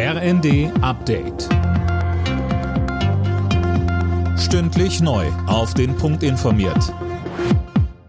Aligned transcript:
RND 0.00 0.70
Update. 0.80 1.48
Stündlich 4.38 5.00
neu. 5.00 5.26
Auf 5.48 5.74
den 5.74 5.96
Punkt 5.96 6.22
informiert. 6.22 6.94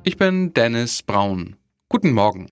Ich 0.04 0.16
bin 0.16 0.54
Dennis 0.54 1.02
Braun. 1.02 1.56
Guten 1.90 2.12
Morgen. 2.12 2.48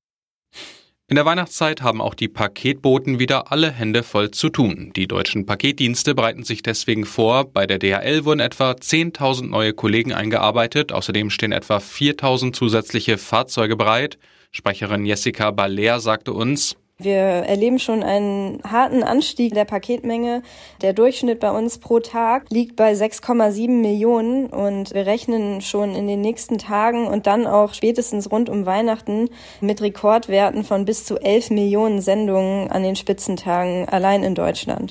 In 1.08 1.18
der 1.18 1.26
Weihnachtszeit 1.28 1.84
haben 1.84 2.02
auch 2.02 2.16
die 2.16 2.30
Paketboten 2.30 3.20
wieder 3.20 3.52
alle 3.52 3.70
Hände 3.70 4.02
voll 4.02 4.32
zu 4.32 4.50
tun. 4.50 4.92
Die 4.96 5.08
deutschen 5.08 5.46
Paketdienste 5.46 6.16
bereiten 6.16 6.44
sich 6.44 6.64
deswegen 6.64 7.06
vor. 7.06 7.46
Bei 7.46 7.68
der 7.68 7.78
DHL 7.78 8.26
wurden 8.26 8.40
etwa 8.40 8.72
10.000 8.72 9.50
neue 9.50 9.74
Kollegen 9.74 10.14
eingearbeitet. 10.14 10.92
Außerdem 10.92 11.30
stehen 11.30 11.52
etwa 11.52 11.78
4.000 11.78 12.54
zusätzliche 12.54 13.20
Fahrzeuge 13.20 13.76
bereit. 13.76 14.18
Sprecherin 14.50 15.06
Jessica 15.06 15.52
Baller 15.52 16.00
sagte 16.00 16.34
uns, 16.34 16.76
wir 17.00 17.16
erleben 17.16 17.78
schon 17.78 18.02
einen 18.02 18.60
harten 18.64 19.04
Anstieg 19.04 19.54
der 19.54 19.66
Paketmenge. 19.66 20.42
Der 20.82 20.94
Durchschnitt 20.94 21.40
bei 21.40 21.52
uns 21.52 21.78
pro 21.78 22.00
Tag 22.00 22.46
liegt 22.50 22.76
bei 22.76 22.94
6,7 22.94 23.70
Millionen 23.70 24.48
und 24.48 24.96
wir 24.96 25.06
rechnen 25.06 25.62
schon 25.62 25.94
in 25.94 26.08
den 26.08 26.22
nächsten 26.22 26.58
Tagen 26.58 27.06
und 27.06 27.28
dann 27.28 27.46
auch 27.46 27.76
spätestens 27.76 28.32
rund 28.32 28.50
um 28.50 28.66
Weihnachten 28.66 29.30
mit 29.62 29.80
Rekordwerten 29.80 30.64
von 30.64 30.86
bis 30.86 31.06
zu 31.06 31.18
11 31.18 31.52
Millionen 31.52 32.02
Sendungen 32.02 32.72
an 32.72 32.82
den 32.82 32.96
Spitzentagen 32.96 33.88
allein 33.88 34.24
in 34.24 34.34
Deutschland. 34.34 34.90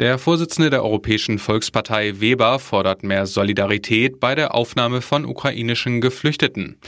Der 0.00 0.16
Vorsitzende 0.16 0.70
der 0.70 0.82
Europäischen 0.82 1.38
Volkspartei 1.38 2.20
Weber 2.20 2.58
fordert 2.58 3.02
mehr 3.02 3.26
Solidarität 3.26 4.18
bei 4.18 4.34
der 4.34 4.54
Aufnahme 4.54 5.02
von 5.02 5.26
ukrainischen 5.26 6.00
Geflüchteten. 6.00 6.78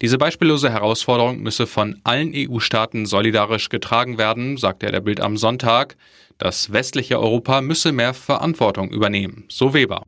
Diese 0.00 0.16
beispiellose 0.16 0.70
Herausforderung 0.70 1.40
müsse 1.40 1.66
von 1.66 2.00
allen 2.02 2.32
EU-Staaten 2.34 3.04
solidarisch 3.04 3.68
getragen 3.68 4.16
werden, 4.16 4.56
sagte 4.56 4.86
er 4.86 4.92
der 4.92 5.02
Bild 5.02 5.20
am 5.20 5.36
Sonntag. 5.36 5.96
Das 6.38 6.72
westliche 6.72 7.20
Europa 7.20 7.60
müsse 7.60 7.92
mehr 7.92 8.14
Verantwortung 8.14 8.90
übernehmen, 8.90 9.44
so 9.48 9.74
Weber. 9.74 10.04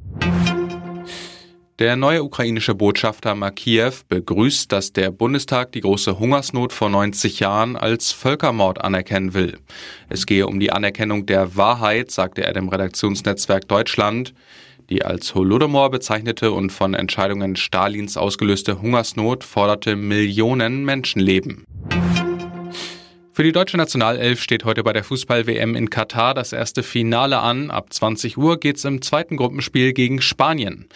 Der 1.80 1.96
neue 1.96 2.22
ukrainische 2.22 2.76
Botschafter 2.76 3.34
Makiew 3.34 3.90
begrüßt, 4.08 4.70
dass 4.70 4.92
der 4.92 5.10
Bundestag 5.10 5.72
die 5.72 5.80
große 5.80 6.20
Hungersnot 6.20 6.72
vor 6.72 6.88
90 6.88 7.40
Jahren 7.40 7.74
als 7.74 8.12
Völkermord 8.12 8.80
anerkennen 8.80 9.34
will. 9.34 9.58
Es 10.08 10.24
gehe 10.24 10.46
um 10.46 10.60
die 10.60 10.70
Anerkennung 10.70 11.26
der 11.26 11.56
Wahrheit, 11.56 12.12
sagte 12.12 12.44
er 12.44 12.52
dem 12.52 12.68
Redaktionsnetzwerk 12.68 13.66
Deutschland. 13.66 14.34
Die 14.88 15.04
als 15.04 15.34
Holodomor 15.34 15.90
bezeichnete 15.90 16.52
und 16.52 16.70
von 16.70 16.94
Entscheidungen 16.94 17.56
Stalins 17.56 18.16
ausgelöste 18.16 18.80
Hungersnot 18.80 19.42
forderte 19.42 19.96
Millionen 19.96 20.84
Menschenleben. 20.84 21.64
Für 23.32 23.42
die 23.42 23.50
deutsche 23.50 23.78
Nationalelf 23.78 24.40
steht 24.40 24.64
heute 24.64 24.84
bei 24.84 24.92
der 24.92 25.02
Fußball-WM 25.02 25.74
in 25.74 25.90
Katar 25.90 26.34
das 26.34 26.52
erste 26.52 26.84
Finale 26.84 27.40
an. 27.40 27.72
Ab 27.72 27.92
20 27.92 28.38
Uhr 28.38 28.60
geht's 28.60 28.84
im 28.84 29.02
zweiten 29.02 29.36
Gruppenspiel 29.36 29.92
gegen 29.92 30.22
Spanien. 30.22 30.86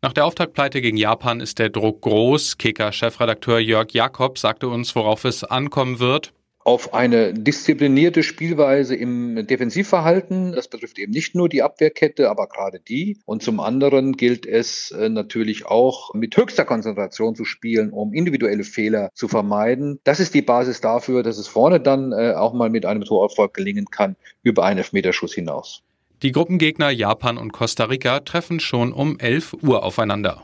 Nach 0.00 0.12
der 0.12 0.26
Auftaktpleite 0.26 0.80
gegen 0.80 0.96
Japan 0.96 1.40
ist 1.40 1.58
der 1.58 1.70
Druck 1.70 2.02
groß. 2.02 2.56
Kicker-Chefredakteur 2.58 3.58
Jörg 3.58 3.90
Jakob 3.92 4.38
sagte 4.38 4.68
uns, 4.68 4.94
worauf 4.94 5.24
es 5.24 5.42
ankommen 5.42 5.98
wird 5.98 6.32
auf 6.68 6.92
eine 6.92 7.32
disziplinierte 7.32 8.22
Spielweise 8.22 8.94
im 8.94 9.46
Defensivverhalten. 9.46 10.52
Das 10.52 10.68
betrifft 10.68 10.98
eben 10.98 11.12
nicht 11.12 11.34
nur 11.34 11.48
die 11.48 11.62
Abwehrkette, 11.62 12.28
aber 12.28 12.46
gerade 12.46 12.78
die. 12.78 13.16
Und 13.24 13.42
zum 13.42 13.58
anderen 13.58 14.18
gilt 14.18 14.44
es 14.44 14.90
äh, 14.90 15.08
natürlich 15.08 15.64
auch 15.64 16.12
mit 16.12 16.36
höchster 16.36 16.66
Konzentration 16.66 17.34
zu 17.34 17.46
spielen, 17.46 17.88
um 17.88 18.12
individuelle 18.12 18.64
Fehler 18.64 19.08
zu 19.14 19.28
vermeiden. 19.28 19.98
Das 20.04 20.20
ist 20.20 20.34
die 20.34 20.42
Basis 20.42 20.82
dafür, 20.82 21.22
dass 21.22 21.38
es 21.38 21.48
vorne 21.48 21.80
dann 21.80 22.12
äh, 22.12 22.34
auch 22.34 22.52
mal 22.52 22.68
mit 22.68 22.84
einem 22.84 23.02
Torerfolg 23.02 23.54
gelingen 23.54 23.86
kann 23.86 24.16
über 24.42 24.64
einen 24.64 24.76
Elfmeterschuss 24.76 25.32
hinaus. 25.32 25.82
Die 26.22 26.32
Gruppengegner 26.32 26.90
Japan 26.90 27.38
und 27.38 27.52
Costa 27.52 27.84
Rica 27.84 28.18
treffen 28.20 28.58
schon 28.58 28.92
um 28.92 29.20
11 29.20 29.58
Uhr 29.62 29.84
aufeinander. 29.84 30.42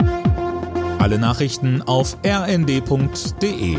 Alle 1.01 1.19
Nachrichten 1.19 1.83
auf 1.83 2.17
rnd.de 2.25 3.79